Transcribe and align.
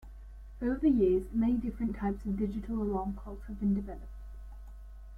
Over 0.63 0.77
the 0.79 0.89
years, 0.89 1.25
many 1.31 1.57
different 1.57 1.95
types 1.95 2.25
of 2.25 2.35
digital 2.35 2.81
alarm 2.81 3.13
clocks 3.13 3.45
have 3.45 3.59
been 3.59 3.75
developed. 3.75 4.09